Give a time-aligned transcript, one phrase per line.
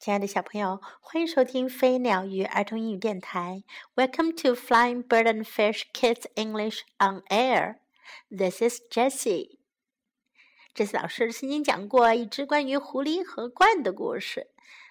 [0.00, 3.62] 亲爱的小朋友，欢迎收听飞鸟与儿童英语电台。
[3.94, 7.80] Welcome to Flying Bird and Fish Kids English on Air.
[8.30, 9.58] This is Jessie.
[10.72, 14.46] 这次老师曾经讲过一只关于狐狸和鹳的故事。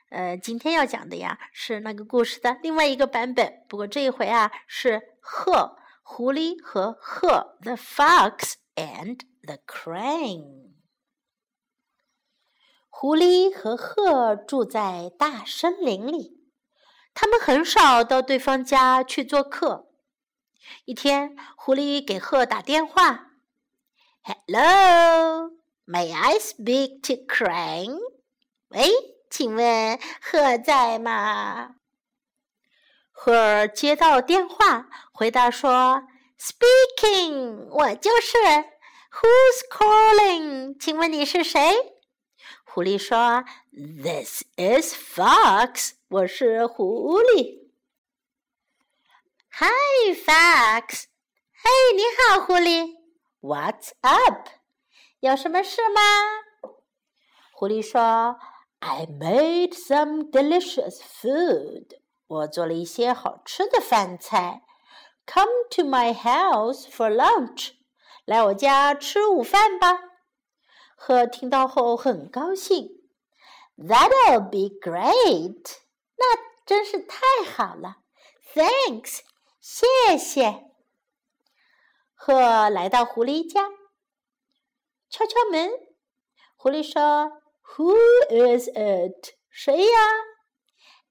[0.09, 3.65] 呃，今天要讲的呀是那个故事的另外一个版本。
[3.67, 10.68] 不过这一回啊是鹤、狐狸和鹤，The Fox and the Crane。
[13.01, 16.33] 狐狸和鹤住在大森林里，
[17.13, 19.87] 他们很少到对方家去做客。
[20.83, 23.27] 一天，狐狸给鹤打电话
[24.21, 25.51] ：“Hello,
[25.87, 27.99] may I speak to Crane？”
[28.67, 28.89] 喂，
[29.29, 31.75] 请问鹤在吗？
[33.13, 36.03] 鹤接到电话，回答说
[36.37, 38.37] ：“Speaking，我就是。
[39.13, 40.77] Who's calling？
[40.77, 41.95] 请问你是谁？”
[42.68, 47.68] 狐狸说：“This is Fox，我是狐狸。”“
[49.52, 51.04] Hi Fox，
[51.52, 52.96] 嘿，你好，狐狸。”“
[53.40, 54.48] What's up？
[55.20, 56.00] 有什么事吗？”
[57.52, 58.40] 狐狸说：“
[58.80, 64.62] I made some delicious food，我做了一些好吃的饭菜。
[65.26, 67.70] Come to my house for lunch，
[68.24, 70.00] 来我家吃午饭吧。”
[71.01, 72.89] ”鹤听到后很高兴
[73.77, 75.77] ，That'll be great！
[76.17, 77.17] 那真是太
[77.49, 77.99] 好了
[78.53, 79.21] ，Thanks！
[79.61, 80.65] 谢谢。
[82.13, 83.69] 鹤来到狐狸家，
[85.09, 85.71] 敲敲门。
[86.57, 87.31] 狐狸说
[87.63, 87.95] ：“Who
[88.29, 89.35] is it？
[89.49, 89.97] 谁呀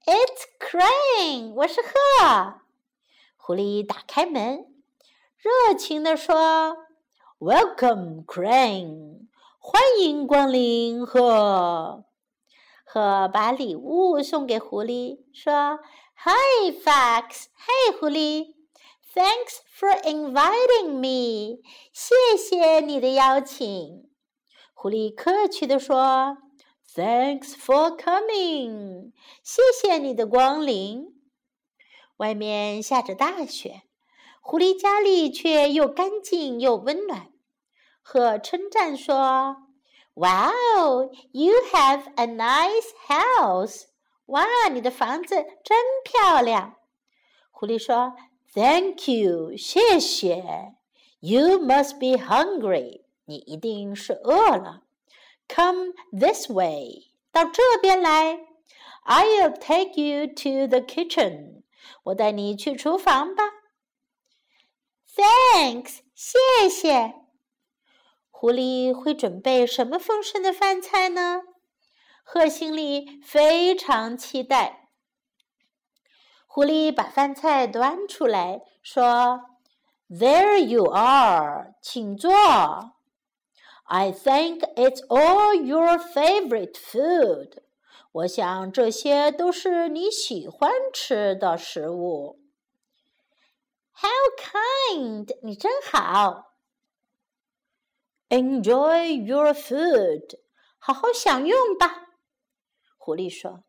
[0.05, 2.61] ？”“It's Crane，我是鹤。”
[3.37, 4.71] 狐狸打开门，
[5.35, 6.77] 热情地说
[7.39, 9.28] ：“Welcome, Crane！”
[9.61, 12.05] 欢迎光临，鹤。
[12.85, 15.79] 鹤把礼物送给狐狸，说
[16.15, 18.55] ：“Hi, Fox，嘿，狐狸
[19.13, 21.59] ，Thanks for inviting me，
[21.91, 24.09] 谢谢你的邀请。”
[24.73, 26.37] 狐狸客气地说
[26.95, 29.11] ：“Thanks for coming，
[29.43, 31.05] 谢谢你的光临。”
[32.17, 33.83] 外面下着大雪，
[34.41, 37.33] 狐狸家里却又干净又温暖。
[38.08, 39.64] 鹤称赞说：“
[40.14, 43.84] Wow, you have a nice house！
[44.26, 45.34] 哇，你的房子
[45.64, 46.76] 真漂亮。”
[47.50, 48.14] 狐狸说：“
[48.54, 50.74] Thank you，谢谢。
[51.20, 54.82] You must be hungry，你一定是饿了。
[55.48, 58.38] Come this way，到这边来。
[59.06, 61.62] I'll take you to the kitchen，
[62.04, 63.44] 我带你去厨房吧。
[65.14, 67.14] Thanks，谢谢。”
[68.41, 71.41] 狐狸会准备什么丰盛的饭菜呢？
[72.23, 74.87] 鹤心里非常期待。
[76.47, 79.41] 狐狸把饭菜端出来，说
[80.07, 82.31] ：“There you are，请坐。
[83.83, 87.57] I think it's all your favorite food。
[88.13, 92.39] 我想这些都是你喜欢吃的食物。
[93.91, 94.09] How
[94.95, 95.27] kind！
[95.43, 96.45] 你真好。”
[98.29, 100.39] Enjoy your food，
[100.77, 102.09] 好好享用吧。
[102.97, 103.63] 狐狸说：“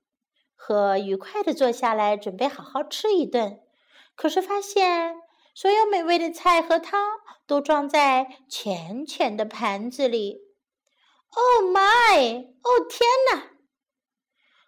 [0.55, 3.63] 和愉快地坐下来，准备好好吃一顿。
[4.15, 5.17] 可是发现
[5.55, 7.01] 所有美味的菜和汤
[7.47, 10.43] 都装在浅浅的盘子里。
[11.31, 12.45] Oh my！
[12.63, 13.53] 哦天哪！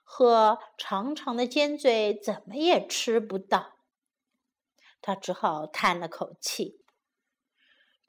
[0.03, 3.75] 和长长的尖嘴怎么也吃不到，
[5.03, 6.82] 他只好叹了口气。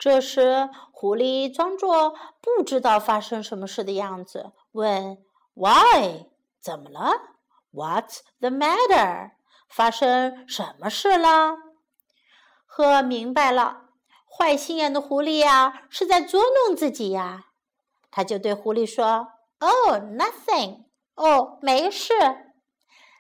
[0.03, 5.17] 这时，狐狸装作不知道发生什么事的样子，问
[5.53, 6.25] ：“Why？
[6.59, 7.13] 怎么了
[7.71, 9.31] ？What's the matter？
[9.69, 11.55] 发生什么事了？”
[12.67, 13.83] 鹤明白了，
[14.29, 17.45] 坏心眼的狐狸呀，是在捉弄自己呀。
[18.11, 20.83] 他就对狐狸说：“Oh, nothing.
[21.15, 22.13] 哦，没事。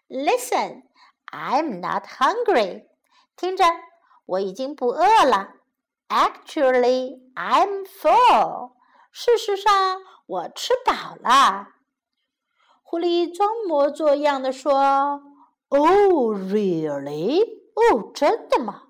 [0.09, 2.87] Listen，I'm not hungry.
[3.37, 3.63] 听着，
[4.25, 5.53] 我已经不饿了。”
[6.09, 8.73] Actually, I'm full.
[9.11, 11.67] 事实上，我吃饱了。
[12.81, 15.21] 狐狸装模作样的说
[15.69, 17.41] ：“Oh, really?
[17.73, 18.83] 哦，真的吗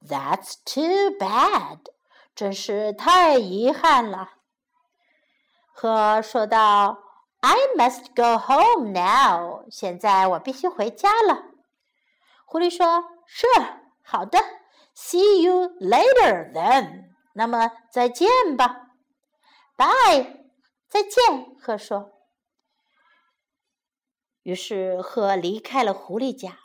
[0.00, 1.78] ？That's too bad.
[2.34, 4.34] 真是太遗憾了。”
[5.74, 6.98] 鹤说道
[7.40, 9.64] ：“I must go home now.
[9.70, 11.44] 现在我必须回家了。”
[12.46, 14.38] 狐狸说：“Sure，好的。”
[15.00, 17.04] See you later, then.
[17.34, 18.88] 那么再见吧
[19.76, 20.50] ，Bye，
[20.88, 21.56] 再见。
[21.62, 22.10] 鹤说。
[24.42, 26.58] 于是鹤离开了狐狸家。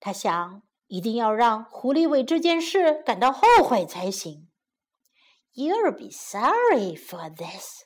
[0.00, 4.50] 他想，一定要让狐狸为这件事感到后悔才行。
[5.52, 7.84] You'll be sorry for this。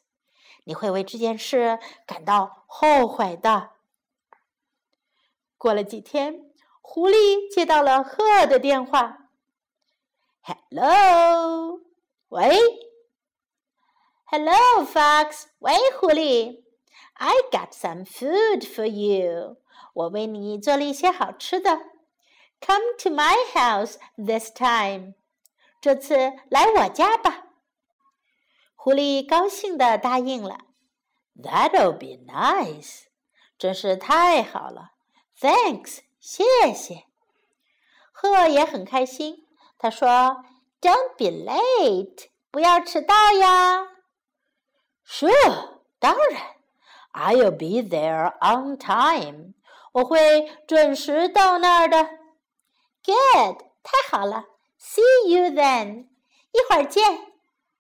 [0.65, 3.71] 你会为这件事感到后悔的。
[5.57, 9.25] 过了几天，狐狸接到了鹤的电话。
[10.48, 11.80] Hello，
[12.30, 12.60] 喂。
[14.26, 15.46] Hello, Fox。
[15.60, 16.64] 喂，狐狸。
[17.14, 19.58] I got some food for you。
[19.94, 21.70] 我为你做了一些好吃的。
[22.60, 25.14] Come to my house this time。
[25.80, 26.16] 这次
[26.50, 27.44] 来我家吧。
[28.76, 30.58] 狐狸高兴地答应了。
[31.36, 33.04] That'll be nice。
[33.58, 34.94] 真是太好了。
[35.40, 37.06] Thanks，谢谢。
[38.12, 39.47] 鹤也很开心。
[39.79, 40.09] 他说
[40.81, 43.89] ：“Don't be late，不要迟到呀。
[45.07, 46.43] ”Sure，当然。
[47.13, 49.55] I'll be there on time。
[49.93, 52.05] 我会准时到那儿的。
[53.05, 54.45] Good，太好了。
[54.79, 56.09] See you then，
[56.53, 57.33] 一会儿见。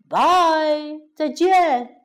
[0.08, 2.02] Bye，再见。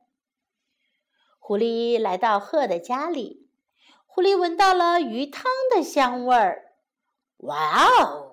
[1.39, 3.49] 狐狸来到鹤的家里，
[4.05, 6.73] 狐狸闻到了鱼汤的香味儿。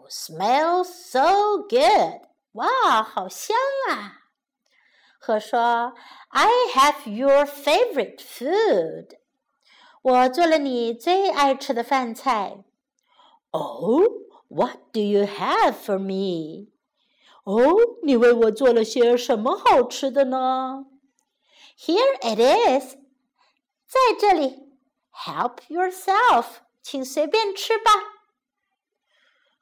[0.10, 2.22] Wow，smells so good！
[2.54, 3.56] 哇，好香
[3.90, 4.24] 啊！
[5.20, 5.94] 鹤说：“
[6.30, 9.20] I have your favorite food。”
[10.02, 12.64] 我做了你最爱吃的饭菜。
[13.52, 16.72] Oh。What do you have for me？
[17.44, 20.86] 哦，你为我做了些什么好吃的呢？
[21.78, 22.96] Here it is，
[23.88, 24.78] 在这里。
[25.12, 26.46] Help yourself，
[26.84, 27.92] 请随便吃吧。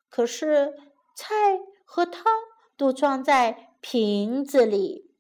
[0.09, 0.75] 可是
[1.15, 2.25] 菜和汤
[2.77, 5.11] 都装在瓶子里，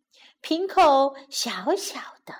[0.40, 2.34] 瓶口小小的。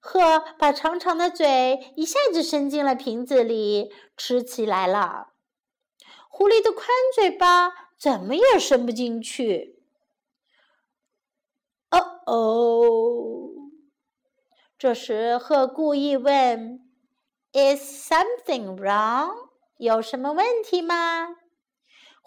[0.00, 5.28] 鹤把长长的嘴一下子伸进了瓶子里，吃起来了。
[6.28, 9.80] 狐狸的宽嘴巴怎么也伸不进去。
[11.90, 13.50] 哦哦！
[14.78, 16.80] 这时鹤故意问
[17.52, 19.50] ：“Is something wrong？
[19.76, 21.36] 有什么问题吗？”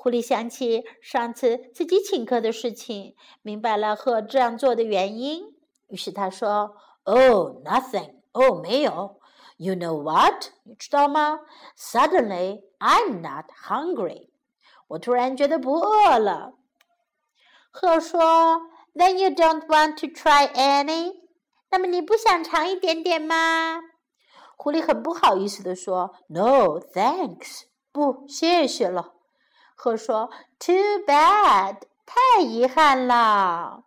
[0.05, 5.55] 狐狸想起上次自己请客的事情，明白了鹤这样做的原因，
[5.87, 6.75] 于是他说
[7.05, 8.17] ：“Oh, nothing.
[8.31, 9.19] 哦，没有。”
[9.57, 10.51] You know what？
[10.61, 11.39] 你知道吗
[11.75, 14.29] ？Suddenly I'm not hungry。
[14.89, 16.53] 我突然觉得不饿了。
[17.71, 18.61] 鹤说
[18.93, 21.15] ：“Then you don't want to try any？”
[21.71, 23.81] 那么你不想尝一点点吗？
[24.55, 29.14] 狐狸很不好意思地说：“No, thanks。”不，谢谢了。
[29.75, 30.75] 鹤说：“Too
[31.05, 33.85] bad。”太遗憾了。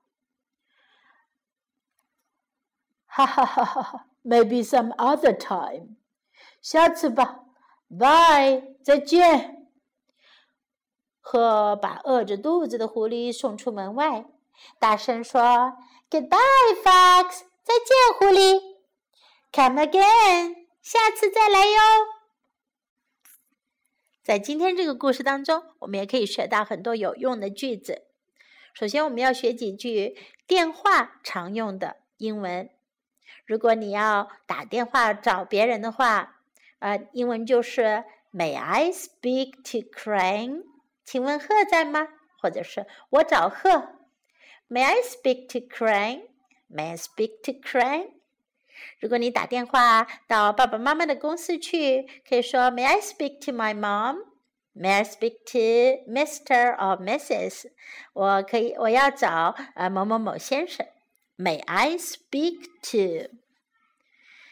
[3.06, 4.04] 哈哈哈哈哈。
[4.22, 5.96] Maybe some other time，
[6.60, 7.44] 下次吧。
[7.88, 9.70] Bye，再见。
[11.20, 14.26] 鹤把饿着肚子的狐狸送出门外，
[14.78, 15.40] 大声说
[16.10, 18.60] ：“Goodbye，Fox，再见，狐狸。
[19.52, 21.78] Come again，下次再来哟。”
[24.28, 28.02] 在今天这个故事当中，我们也可以学到很多有用的句子。
[28.74, 32.68] 首先，我们要学几句电话常用的英文。
[33.46, 36.42] 如果你要打电话找别人的话，
[36.80, 40.64] 呃，英文就是 May I speak to Crane？
[41.06, 42.06] 请问鹤在吗？
[42.42, 43.94] 或者是我找鹤
[44.68, 48.10] ？May I speak to Crane？May I speak to Crane？
[49.00, 55.58] 如果你打电话到爸爸妈妈的公司去，可以说 May I speak to my mom？May I speak to
[56.10, 56.76] Mr.
[56.76, 57.70] or Mrs.？
[58.12, 60.84] 我可以，我要找呃某某某先生。
[61.36, 63.30] May I speak to？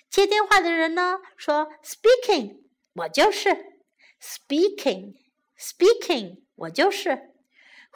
[0.08, 2.60] 接电话的人呢说：“Speaking，
[2.94, 3.74] 我就是。
[4.20, 7.34] Speaking，Speaking，我就是。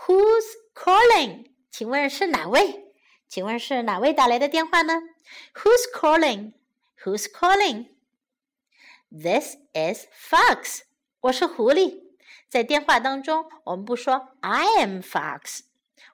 [0.06, 0.44] Who's
[0.74, 1.46] calling？
[1.70, 2.89] 请问是哪位？
[3.30, 5.02] 请问是哪位打来的电话呢
[5.54, 10.80] ？Who's calling？Who's calling？This is Fox。
[11.20, 12.02] 我是狐狸。
[12.48, 15.60] 在电话当中，我们不说 I am Fox，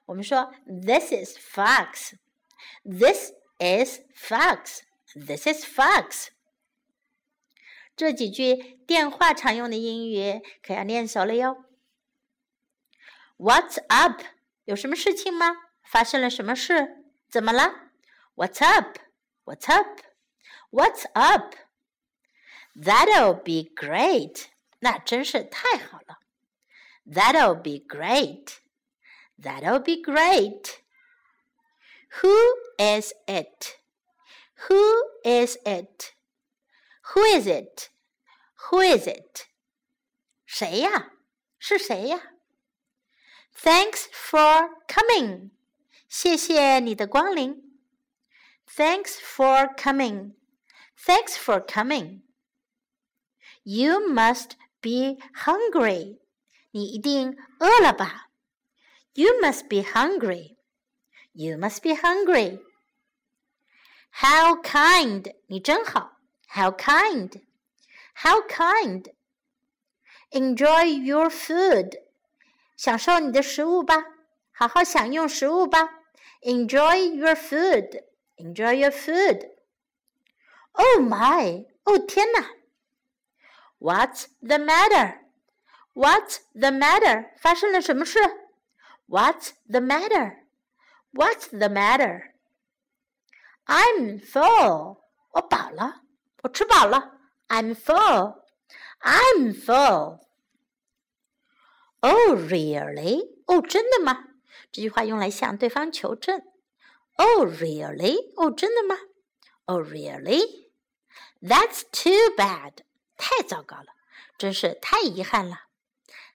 [0.05, 2.13] 我们说 This is Fox。
[2.83, 4.81] This is Fox.
[5.15, 6.27] This is Fox.
[7.95, 11.65] 这几句电话常用的英语可要练熟了哟。
[13.37, 14.21] What's up？
[14.65, 15.55] 有什么事情吗？
[15.83, 17.05] 发生了什么事？
[17.30, 17.90] 怎么了？
[18.34, 24.46] What's up？What's up？What's up？That'll be great。
[24.80, 26.18] 那真是太好了。
[27.04, 28.60] That'll be great.
[29.38, 30.82] That'll be great.
[32.20, 32.36] Who
[32.78, 33.78] is it?
[34.68, 36.12] Who is it?
[37.14, 37.90] Who is it?
[38.70, 39.46] Who is it？
[40.46, 41.12] 谁呀？
[41.58, 42.22] 是谁呀？
[43.54, 45.50] Thanks for coming，
[46.07, 47.79] 谢谢你的光临。
[48.75, 50.35] Thanks for coming.
[50.97, 52.21] Thanks for coming.
[53.63, 56.19] You must be hungry.
[56.71, 58.29] 你一定饿了吧
[59.13, 60.57] ？You must be hungry.
[61.33, 62.61] You must be hungry.
[64.11, 65.35] How kind!
[65.47, 66.19] 你真好。
[66.47, 67.43] How kind!
[68.15, 69.13] How kind!
[70.31, 72.01] Enjoy your food.
[72.75, 74.03] 享受你的食物吧，
[74.51, 75.96] 好好享用食物吧。
[76.42, 78.02] Enjoy your food.
[78.36, 79.48] Enjoy your food.
[80.72, 81.66] Oh my!
[81.84, 82.48] 哦天哪！
[83.78, 85.20] What's the matter?
[85.94, 87.30] What's the matter?
[87.38, 88.18] 发生了什么事？
[89.08, 90.38] What's the matter?
[91.12, 92.32] What's the matter?
[93.66, 95.02] I'm full.
[95.32, 96.02] 我饱了，
[96.42, 97.18] 我吃饱了。
[97.48, 98.42] I'm full.
[99.00, 100.20] I'm full.
[102.00, 103.42] Oh, really?
[103.46, 104.25] 哦，真的吗？
[104.77, 106.39] 这句话用来向对方求证。
[107.15, 108.15] Oh, really?
[108.35, 108.95] 哦，真的吗
[109.65, 110.69] ？Oh, really?
[111.41, 112.83] That's too bad.
[113.17, 113.87] 太糟糕了，
[114.37, 115.61] 真是太遗憾了。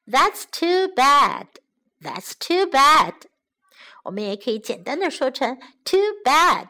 [0.09, 1.47] That's too bad.
[2.01, 3.15] That's too bad.
[4.03, 6.67] 我们也可以简单的说成 too bad.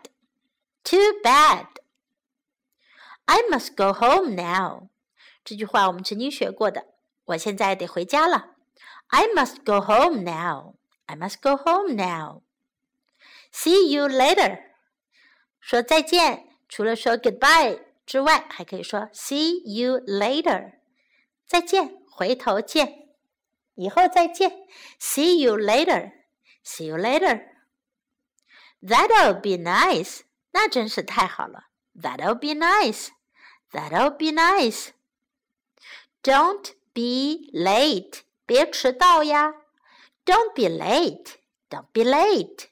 [0.85, 1.69] Too bad.
[3.25, 4.91] I must go home now.
[5.43, 6.85] 这句话我们曾经学过的。
[7.25, 8.57] 我现在得回家了。
[9.07, 10.75] I must go home now.
[11.12, 12.42] I must go home now.
[13.52, 14.60] See you later.
[15.60, 20.74] 说再见，除了说 goodbye 之外，还可以说 see you later。
[21.46, 23.10] 再见，回头见，
[23.76, 24.66] 以后再见。
[25.00, 26.12] See you later.
[26.64, 27.46] See you later.
[28.82, 30.22] That'll be nice.
[30.52, 31.68] 那真是太好了。
[31.96, 33.10] That'll be nice.
[33.72, 34.90] That'll be nice.
[36.22, 38.22] Don't be late.
[38.46, 39.54] 别迟到呀。
[40.26, 41.38] Don't be late.
[41.70, 42.70] Don't be late.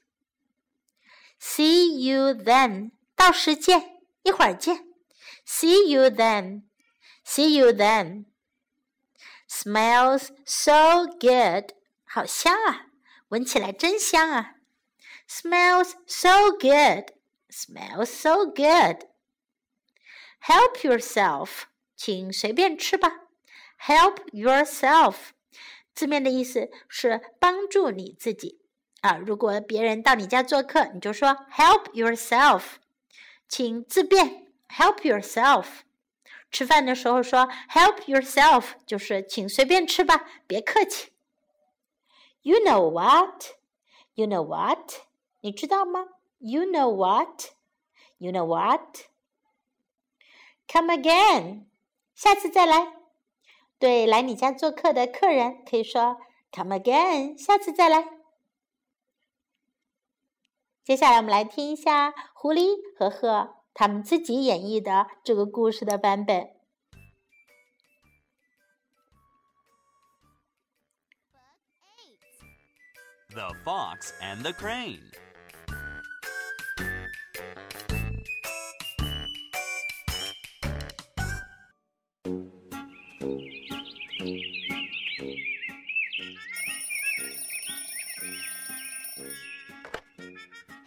[1.39, 2.91] See you then.
[3.15, 4.85] 到时见，一会儿见。
[5.45, 6.63] See you then.
[7.25, 8.25] See you then.
[9.47, 11.73] Smells so good.
[12.03, 12.87] 好香啊，
[13.29, 14.55] 闻起来真香啊。
[15.29, 17.13] Smells so good.
[17.49, 19.07] Smells so good.
[20.41, 21.63] Help yourself.
[21.95, 23.11] 请随便吃吧。
[23.79, 25.31] Help yourself.
[26.00, 28.58] 字面的意思是帮助你自己
[29.02, 29.18] 啊。
[29.18, 32.62] 如果别人到你家做客，你就说 Help yourself，
[33.46, 34.46] 请自便。
[34.70, 35.66] Help yourself。
[36.50, 41.12] 吃饭的时候说 Help yourself，就是请随便吃吧，别客气。
[42.40, 43.44] You know what?
[44.14, 44.94] You know what?
[45.42, 46.06] 你知道吗
[46.38, 47.48] ？You know what?
[48.16, 49.00] You know what?
[50.66, 51.66] Come again，
[52.14, 52.99] 下次再来。
[53.80, 56.18] 对来你家做客的客人可以说
[56.52, 58.04] Come again，下次再来。
[60.84, 66.50] 接下来我们来听一下狐狸和鹤他们自己演绎的这个故事的版本。
[73.30, 75.29] The Fox and the Crane.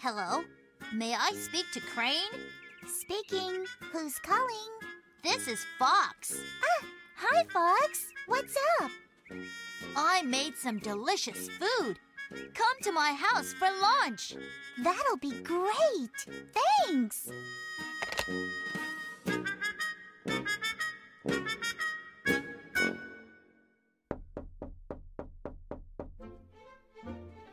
[0.05, 0.43] Hello,
[0.93, 2.35] may I speak to Crane?
[2.85, 3.63] Speaking.
[3.93, 4.69] Who's calling?
[5.23, 6.41] This is Fox.
[6.61, 8.07] Ah, hi, Fox.
[8.27, 8.91] What's up?
[9.95, 11.99] I made some delicious food.
[12.53, 14.35] Come to my house for lunch.
[14.83, 16.27] That'll be great.
[16.85, 17.29] Thanks.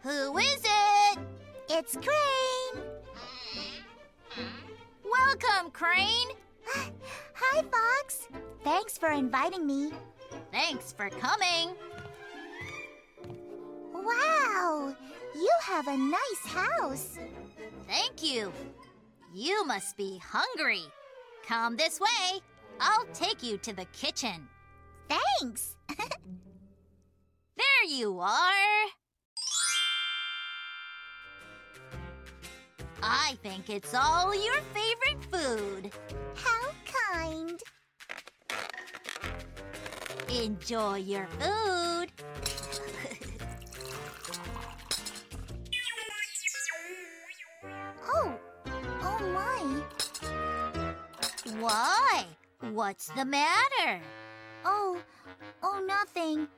[0.02, 1.19] Who is it?
[1.73, 2.39] It's Crane.
[5.50, 6.28] Welcome, Crane.
[7.35, 8.28] Hi, Fox.
[8.62, 9.90] Thanks for inviting me.
[10.52, 11.75] Thanks for coming.
[13.92, 14.95] Wow,
[15.35, 17.19] you have a nice house.
[17.88, 18.52] Thank you.
[19.35, 20.83] You must be hungry.
[21.47, 22.40] Come this way.
[22.80, 24.49] I'll take you to the kitchen.
[25.09, 25.76] Thanks.
[27.57, 29.00] There you are.
[33.02, 35.92] I think it's all your favorite food.
[36.35, 37.61] How kind.
[40.28, 42.12] Enjoy your food.
[48.07, 48.38] Oh,
[49.02, 49.83] oh my.
[51.59, 52.26] Why?
[52.73, 54.00] What's the matter?
[54.64, 54.99] Oh,
[55.62, 56.49] oh, nothing.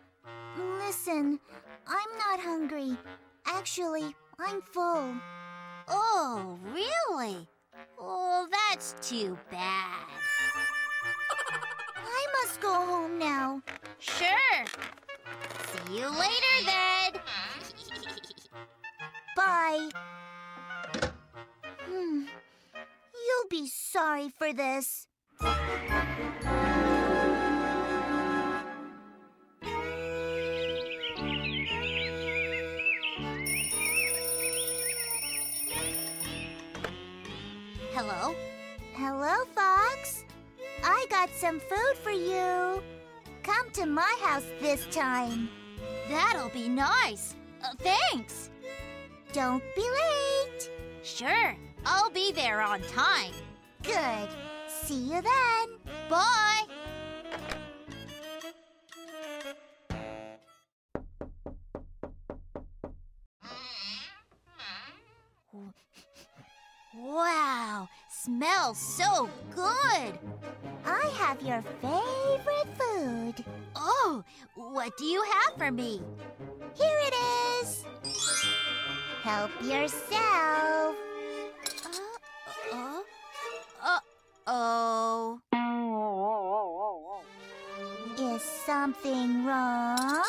[0.78, 1.38] Listen,
[1.86, 2.96] I'm not hungry.
[3.46, 5.14] Actually, I'm full.
[5.88, 7.48] Oh, really?
[7.98, 10.06] Oh, that's too bad.
[11.96, 13.62] I must go home now.
[13.98, 14.64] Sure.
[15.86, 17.20] See you later then.
[19.36, 19.88] Bye.
[21.84, 22.24] Hmm.
[23.14, 25.06] You'll be sorry for this.
[41.22, 42.82] Got some food for you.
[43.44, 45.48] Come to my house this time.
[46.08, 47.36] That'll be nice.
[47.62, 48.50] Uh, thanks.
[49.32, 50.68] Don't be late.
[51.04, 53.30] Sure, I'll be there on time.
[53.84, 54.28] Good.
[54.66, 55.68] See you then.
[56.10, 56.64] Bye.
[66.96, 70.31] Wow, smells so good.
[71.22, 73.44] Have your favorite food.
[73.76, 74.24] Oh,
[74.56, 76.02] what do you have for me?
[76.74, 77.14] Here it
[77.62, 77.84] is.
[79.22, 80.96] Help yourself.
[82.72, 83.02] Uh,
[83.84, 84.00] uh,
[84.46, 85.40] uh-oh.
[88.18, 90.24] Is something wrong?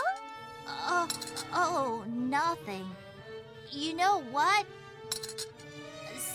[0.67, 1.07] Uh,
[1.53, 2.85] oh, nothing.
[3.71, 4.67] You know what?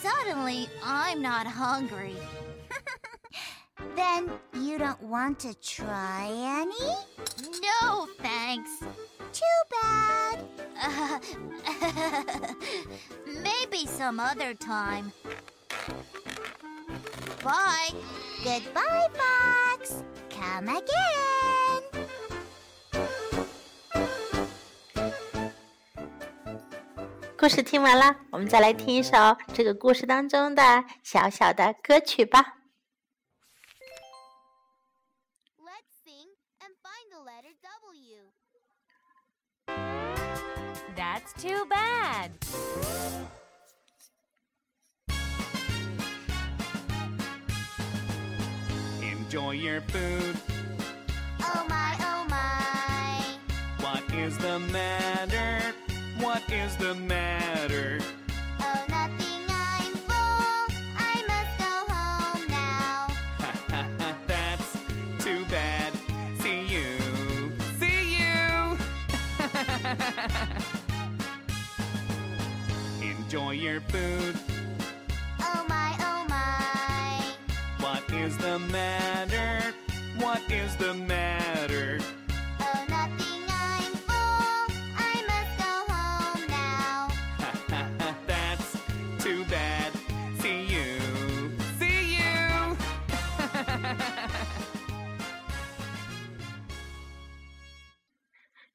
[0.02, 2.16] Suddenly, I'm not hungry.
[3.98, 6.95] Then you don't want to try any?
[7.62, 8.69] No, thanks.
[9.31, 10.39] Too bad.
[10.81, 11.19] Uh,
[13.41, 15.12] maybe some other time.
[17.43, 17.93] Bye.
[18.43, 20.03] Goodbye, Fox.
[20.29, 21.83] Come again.
[27.37, 29.11] 故事听完了，我们再来听一首
[29.53, 32.56] 这个故事当中的小小的歌曲吧。
[41.19, 42.31] That's too bad.
[49.02, 50.37] Enjoy your food.
[51.41, 53.25] Oh my, oh my.
[53.85, 55.75] What is the matter?
[56.21, 57.99] What is the matter?
[73.77, 74.35] your food.
[75.42, 77.24] Oh my, oh my.
[77.79, 79.74] What is the matter?
[80.18, 82.00] What is the matter?
[82.59, 84.74] Oh, nothing, I'm full.
[84.98, 87.09] I must go home now.
[88.27, 88.77] That's
[89.24, 89.92] too bad.
[90.39, 91.51] See you.
[91.79, 92.77] See you.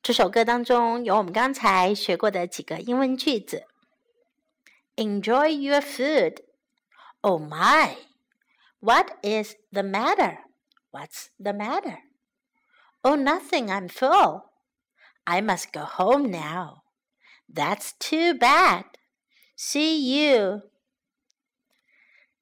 [0.03, 3.65] 这首歌当中有我们刚才学过的几个英文句子。
[4.97, 6.41] Enjoy your food.
[7.23, 7.97] Oh my.
[8.81, 10.39] What is the matter?
[10.91, 11.99] What's the matter?
[13.03, 13.71] Oh, nothing.
[13.71, 14.45] I'm full.
[15.27, 16.83] I must go home now.
[17.49, 18.85] That's too bad.
[19.57, 20.71] See you.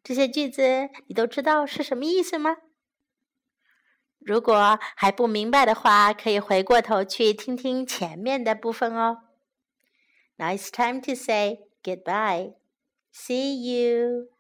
[0.03, 2.57] 这些句子你都知道是什么意思吗？
[4.18, 9.22] 如果还不明白的话，可以回过头去听听前面的部分哦。
[10.37, 12.54] Now it's time to say goodbye.
[13.13, 14.31] See you.